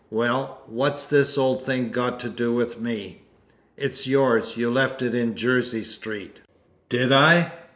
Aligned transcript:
"Well, 0.09 0.63
what's 0.65 1.05
this 1.05 1.37
old 1.37 1.63
thing 1.63 1.89
got 1.91 2.19
to 2.21 2.29
do 2.29 2.51
with 2.53 2.79
me?" 2.81 3.21
"It's 3.77 4.07
yours; 4.07 4.57
you 4.57 4.71
left 4.71 5.03
it 5.03 5.13
in 5.13 5.35
Jersey 5.35 5.83
Street!" 5.83 6.39
"Did 6.89 7.11
I? 7.11 7.53